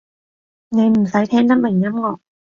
[0.69, 2.17] 你唔使聽得明音樂